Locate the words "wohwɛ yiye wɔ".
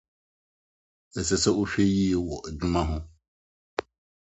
1.57-2.35